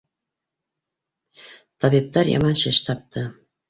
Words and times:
Табиптар 1.81 2.35
яман 2.37 2.61
шеш 2.67 2.85
тапты. 2.91 3.29